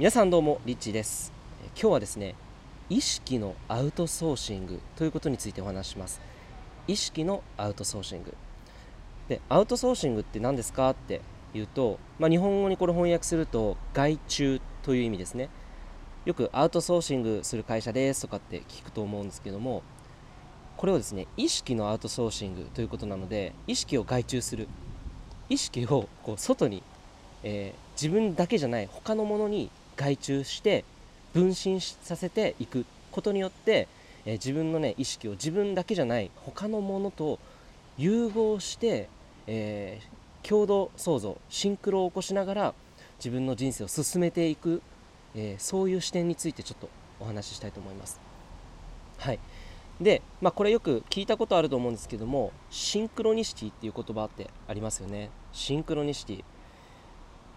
[0.00, 1.30] 皆さんどうもリッチです。
[1.78, 2.34] 今日はですね
[2.88, 6.22] 意識のアウトソーシングということについてお話します。
[6.88, 8.34] 意識のアウトソーシング。
[9.28, 11.20] でアウトソーシングって何ですかって
[11.52, 15.50] いうと、まあ、日本語にこれ翻訳すると外注という意味ですね。
[16.24, 19.82] よくアウトソーシングする会社ですとかって聞くと思うんですけども
[20.78, 24.66] これをですね意識のアウトソーシングということなので意識を外注する。
[25.50, 26.82] 意識をこう外に、
[27.42, 29.70] えー、自分だけじゃない他のものに
[30.00, 30.84] 外注して
[31.34, 33.86] 分身させていくことによって、
[34.24, 37.38] えー、自分のね意識を自分だけじゃない他のものと
[37.98, 39.08] 融合して、
[39.46, 42.74] えー、共同創造シンクロを起こしながら
[43.18, 44.80] 自分の人生を進めていく、
[45.34, 46.88] えー、そういう視点についてちょっと
[47.20, 48.18] お話ししたいと思います。
[49.18, 49.38] はい。
[50.00, 55.28] で、まあ、これよく聞いたことあると思うんですけどもシンクロニシティっていう言葉ってありますよね。
[55.52, 56.44] シンクロニシティ、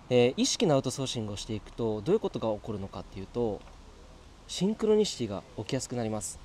[0.10, 3.62] えー、意識のアウトソーシングをしていくとどういうことが起こるのかっていうと
[4.48, 6.40] シンクロニシティが起きやすくなります。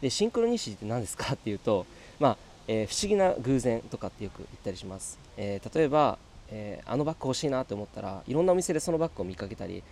[0.00, 1.86] でシンクロニシティって何ですかっていうと、
[2.20, 2.36] まあ
[2.68, 6.18] えー、不思議な偶然とかってよく言ったりします、えー、例えば、
[6.50, 9.82] えあのバッグ欲しいなって思ったらいろんなお店でそのバッグを見かけたり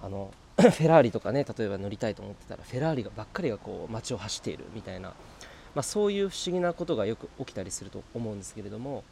[0.00, 9.04] あの フェラーリとかね例えば乗りたいと思ってたらフェラーリがばっかりがこう街を走っているみたいな、まあ、そういう不思議なことがよく起きたりすると思うんですけれども、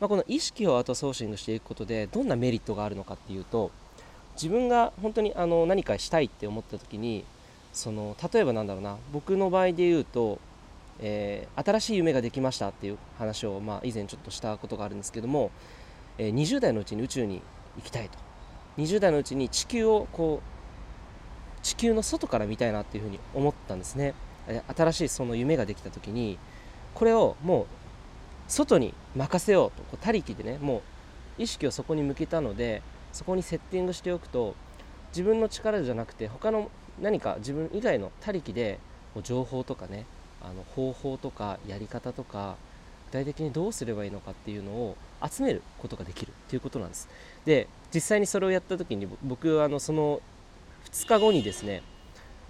[0.00, 3.70] まあ、この意識をアウトソーシングしていくことでどんなメリットがあるのかっていうと
[4.34, 7.24] 自分が本当にあの何かしたいって思った時に
[7.72, 10.38] その例えばなんだろうな僕の場合で言うと、
[11.00, 15.50] えー、新しい夢ができましたっていう話を、まあ、以前ちょっとしたことがあるんですけども、
[16.16, 17.42] えー、20代のうちに宇宙に
[17.76, 18.18] 行きたいと。
[18.78, 24.14] 20代のうちに地球をこう地球の外から見たいなっていうふうに思ったんですね。
[24.74, 26.38] 新しいその夢ができた時に
[26.94, 27.66] これをもう
[28.46, 30.82] 外に任せようとこう他力でねも
[31.38, 34.54] う意識をそこに向けたのでそこにセッティングしておくと
[35.10, 38.78] 自分の力じゃなくて他の何か自分以外の他力で
[39.22, 40.04] 情報とかね
[40.40, 42.56] あの方法とかやり方とか
[43.06, 47.08] 具体的にどうすればいいのかっていうのを集めることができるっていうことなんです。
[47.44, 50.20] で実際にそれをやった時に僕はあのその
[50.92, 51.82] 2日後にですね、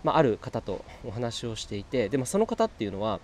[0.03, 3.21] まあ、ある方とお話をしていてで、もその方っていうのは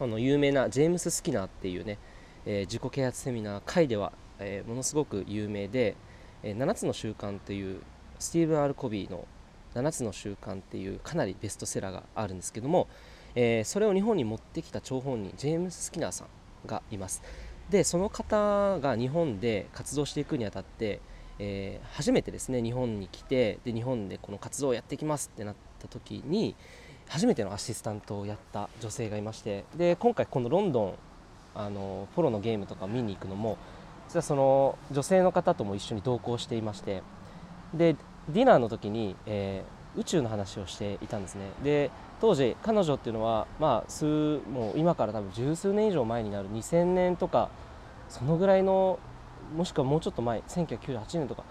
[0.00, 1.98] あの有名なジェームス・スキナーっていうね、
[2.46, 5.96] えー、自己啓発セミナー会では、えー、ものすごく有名で
[6.42, 7.80] 「えー、7つの習慣」という
[8.18, 9.26] スティーブン・アルコビーの
[9.74, 12.88] 「7つの習慣」っていうかなりベストセラーがあるんですけども、
[13.34, 16.28] え、それを日本に持ってきた張本人ジェームス・スキナーさん
[16.66, 17.22] がいます。
[17.70, 21.00] でその方が日本で活動していくにあたって
[21.38, 26.54] え、初めてですね日本に来てで日本でこの活動をやっていきますってなった時に
[27.08, 30.94] 初めてのアシスタントをやった女性がいましてで今回このロンドン
[31.58, 33.58] あのポロのゲームとか見に行くのも
[34.08, 37.02] 実はその女性の方とも一緒に同行していまして
[37.74, 37.96] で
[38.28, 41.50] ディナーの時に、えー、宇宙の話をしていたんですね。
[41.62, 44.04] で当時彼女っていうのはまあ数
[44.50, 47.48] もう今から多分十数年以上前になる2000年とか
[48.08, 48.98] そのぐらいの
[49.56, 51.44] もしくはもうちょっと前1998年とか、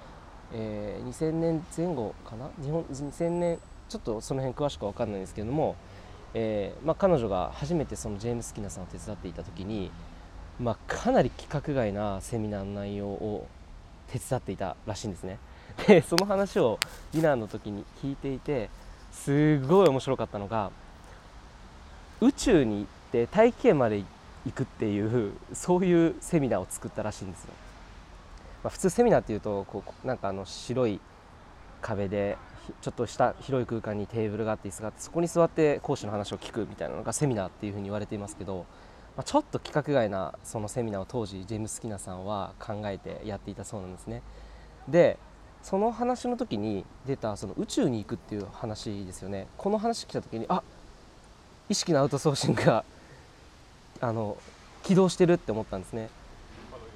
[0.53, 2.49] えー、2000年前後かな？
[2.61, 5.75] 日本2000年ちょっとその辺詳しくは分かんないんですけれども、
[6.33, 9.91] えーまあ、彼女が初めてそのジェームス・キナさんを手伝っていた時に、
[10.59, 13.47] まあ、かなり規格外なセミナーの内容を
[14.11, 15.39] 手伝っていたらしいんですね。
[15.87, 16.79] でその話を
[17.11, 18.69] ディナーの時に聞いていて
[19.11, 20.71] すごい面白かったのが
[22.19, 24.03] 宇宙に行って大気圏まで
[24.45, 27.53] 行くっていうそういうセミナーを作ったらしいんですよ。
[28.63, 30.99] まあ、普通セミナーっていうとこうなんかあの白い
[31.81, 32.37] 壁で
[32.81, 38.65] ちょっとした広い空間にテーブルがあって椅子があってそこに座って講師の話を聞くみたいなのがセミナーっていうふうに言われていますけど、
[39.15, 44.21] まあ、ちょっと規格外なそのセミナーを当時ジェームス・キナさんは考えてやっていたそうなんですね。
[44.87, 45.17] で
[45.63, 50.63] その話の時に出たその宇宙に行くっていう話ですよねこの話来た時にあ
[51.67, 52.85] 意識のアウトソーシングが
[53.99, 54.37] あの
[54.83, 56.09] 起動してるって思ったんですね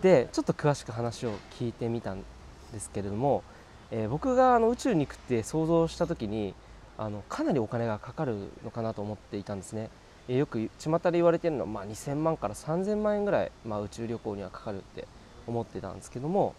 [0.02, 2.24] でちょっと詳しく話を聞いてみたん
[2.72, 3.44] ですけれども、
[3.92, 6.54] えー、僕があの宇宙に行くって想像した時に
[6.98, 9.90] あのかなりお金がかかるのかなと思っていたんですね、
[10.28, 15.08] えー、よく巷で言われてるのは、まあ、2000万から3000万円ぐらい、まあ、宇宙旅行にはかかるって
[15.48, 16.56] 思ってたんですけども、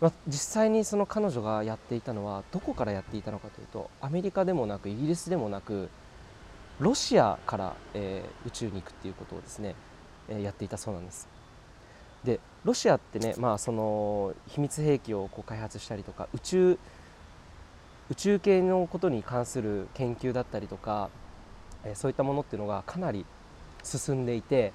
[0.00, 5.88] まあ、実際にその彼女がやっていたのはどこからやっていたのかというとアメリカでもなくイギリスでもなく
[6.80, 9.74] ロシアから、えー、宇宙に行くっていうことをですね、
[10.28, 11.39] えー、やっていたそうなんです。
[12.24, 16.78] でロシアってね、まあ、その秘密兵器をこう開発したりとか宇宙
[18.10, 21.10] 宇宙系のことに関する研究だったりとか、
[21.84, 23.24] えそういったものっていうのがかなり
[23.84, 24.72] 進んでいて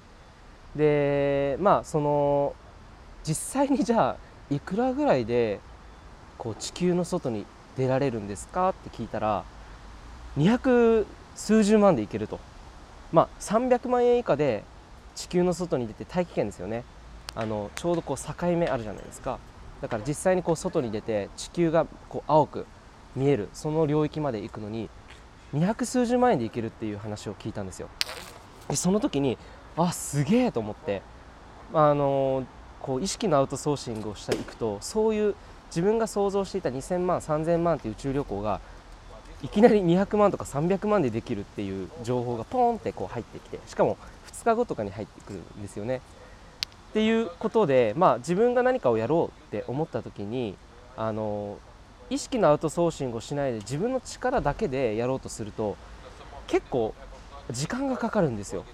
[0.74, 2.54] でまあその
[3.24, 3.34] 実
[3.66, 4.16] 際にじゃあ
[4.48, 5.60] いくらぐらいで
[6.38, 7.44] こう地球の外に
[7.76, 8.70] 出られるんですか？
[8.70, 9.44] って聞いたら
[10.38, 11.04] 200
[11.34, 12.40] 数十万でいけると。
[13.12, 14.64] まあ300万円以下で
[15.14, 16.84] 地球の外に出て大気圏ですよね。
[17.36, 19.38] あのちょうどこう境目あるじゃないですか
[19.82, 22.66] だから実際にこう外に出て地球がこう青く
[23.14, 24.88] 見えるその領域まで行くのに
[25.54, 27.88] 200数十万円で行けるっていう話を聞いたんですよ
[28.68, 29.38] でその時に
[29.76, 31.02] あすげえと思って
[31.74, 32.46] あの
[32.80, 35.34] こう意識のアウトソーシングをしていくとそういう
[35.68, 38.60] 自分が想像していた2000万3000万っていう宇宙旅行が
[39.42, 43.98] いきなり200万とか300万でできるっていう情報がポンってこう入ってきてしかも
[44.32, 46.00] 2日後とかに入ってくるんですよね。
[46.90, 50.56] っていうことで、まあ、自分が何かをやろうって思った時に
[50.96, 51.58] あの
[52.08, 55.76] 意識のアウトソーシングをしないで自分の力だけでやろうとすると
[56.46, 56.94] 結構
[57.50, 58.64] 時間がかかるんですよ。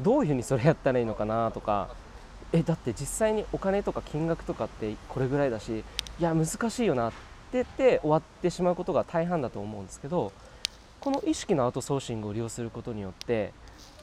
[0.00, 1.88] どういうふうにそれやったらいいのかなとか
[2.52, 5.84] えだって実際にお金とか金額とかってこれぐらいだし
[6.20, 7.16] いや難しいよなって
[7.52, 10.32] 言って終わってしまうことが大半だと思うんですけど
[11.00, 13.52] この意識のアウトソーシングを利用することによって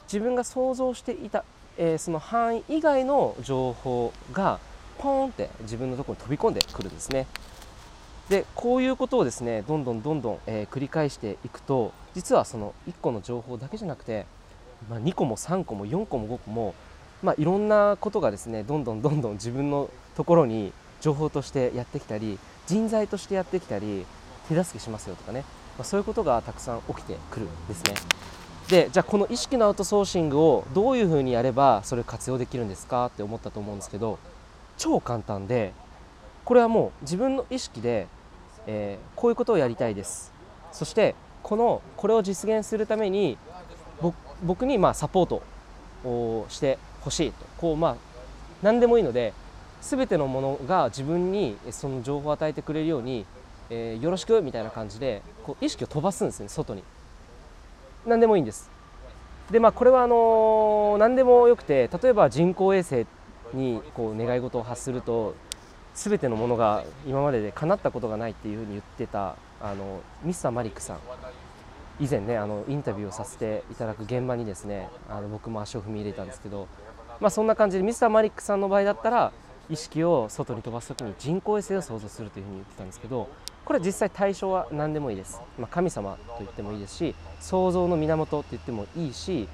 [0.04, 1.44] 自分が想像していた、
[1.78, 4.58] えー、その範囲以外の情報が
[4.98, 7.26] ポーンって自分のところに飛び込んでくるんですね。
[8.28, 14.26] でこういうことをですねどんどんどんどん、えー、繰り返していくと実はその1個の情報だけじゃなくて、
[14.90, 16.74] まあ、2個も3個も4個も5個も
[17.22, 24.04] まあ、いろんなことがですねどんどんどんどん自分のところに情報としてやってきたり人材としてやってきたり
[24.48, 25.40] 手助けしますよとかね、
[25.78, 27.94] まあ、そういうことがたくさん起きてくるんですね。
[28.68, 34.18] でじゃあこの意識のアウトソーシングをどういうふうにやればそれ活用できるんですかって思ったと思うんですけど
[34.76, 35.72] 超簡単で
[36.44, 38.08] これはもう自分の意識で、
[38.66, 40.32] えー、こういうことをやりたいです。
[40.72, 43.36] そしてこのこれを実現するために
[44.44, 45.42] 僕にまあサポート
[46.04, 47.44] をしてほしいと。
[47.58, 47.96] こうまあ
[48.62, 49.32] 何でもいいので
[49.80, 53.26] 全てのものが自分にその情報を与えてくれるように、
[53.70, 56.82] えー、よろしくみたいな感じでこう意識を飛ばすんですね外に。
[58.06, 58.70] 何でもいいんです。
[59.50, 63.06] でまあこれはあの、何でもよくて例えば人工衛星
[63.52, 65.34] にこう願い事を発すると
[65.94, 70.98] 全てのものが今までで叶ったことがないっていうふうに言ってたあのミスターマリックさん。
[71.98, 76.68] 以前ねあのインタビューをさせていただく現場にですねあの僕も足を踏み入れたんですけど、
[77.20, 79.32] まあ、そんな感じでミスターマリックさんの場合だったら
[79.70, 83.28] 意識を外に飛ばす時に人工衛星を想像するというふうに言ってたんですけど
[83.66, 89.48] これは実際対象は何でもいいです、まあ、神様と言ってもいいですし創造の源と言ってもいいし、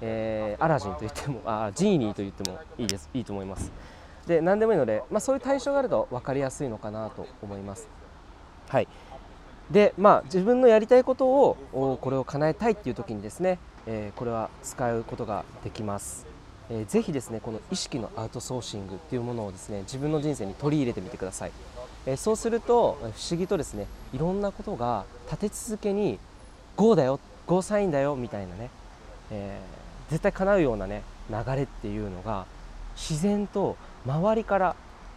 [0.00, 3.10] えー、アラジンと言ってもあジーニーと言ってもいいです。
[3.12, 3.70] いいと思います。
[4.26, 7.88] で何でもいいので、まあ、そういう対象があると分かりやすいのかなと思います。
[8.68, 8.88] はい。
[9.70, 16.26] でまあ自分のやりたいことをこれを叶えたいっていう時にですね、えー、これは使うことができます、
[16.70, 21.52] えー、ぜひですねこの意識のアウトソーシングっていうものをですね自分の人生に取り入れてみてください、
[22.08, 26.18] え、そうすると不思議とですねいろんなことが立て続けに
[26.74, 28.70] GO だよ GO サインだよみたいなね、
[29.30, 32.46] えー、絶対叶うようなね流れっていうのが
[32.96, 33.76] 自然と
[34.06, 34.74] 周りから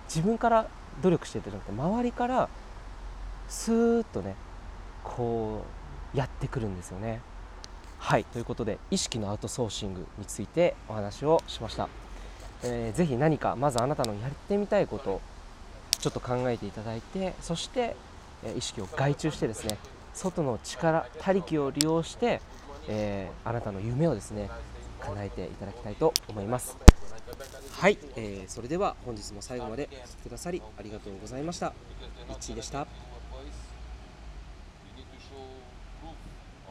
[0.10, 0.68] 自分から
[1.02, 2.50] 努力してるじゃなくて周りから
[3.48, 4.36] スーッとね
[5.06, 5.64] こ
[6.14, 7.22] うやってくるんですよね。
[8.00, 11.88] はいということで意識のアウトソーシングについてお話をしました。
[12.64, 15.22] えー、ぜひ何かまずあなたのやってみたいこと
[16.02, 17.96] ちょっと考えていただいてそして、
[18.44, 19.78] え、意識を外注してですね
[20.14, 22.42] 外の力他力を利用して、
[22.88, 24.50] えー、あなたの夢をですね
[25.00, 26.78] 叶えていただきたいと思います。
[27.72, 31.68] はい、えー、それでは本日も最後までお聴きくださりありがとうございました。
[31.68, 32.86] いっちーでした。